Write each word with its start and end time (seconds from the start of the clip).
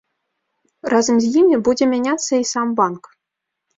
Разам 0.93 1.17
з 1.25 1.29
імі 1.41 1.57
будзе 1.67 1.85
мяняцца 1.93 2.33
і 2.45 2.51
сам 2.53 2.67
банк. 2.81 3.03